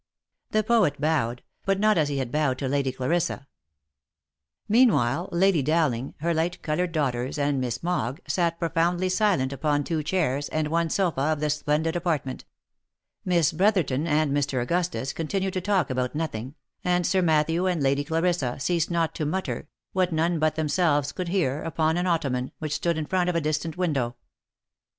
[0.49, 3.45] The poet bowed, but not as he had bowed to Lady Clarissa.
[4.67, 10.01] Meanwhile, Lady Dowling, her light coloured daughters, and Miss Mogg, sat profoundly silent upon two
[10.01, 12.45] chairs and one sofa of the splendid apartment;
[13.25, 14.59] Miss Brotherton and Mr.
[14.59, 19.13] Augustus con tinued to talk about nothing, and Sir Matthew and Lady Clarissa ceased not
[19.13, 23.29] to mutter, what none but themselves could hear, upon an ottoman, which stood in front
[23.29, 24.15] of a distant window.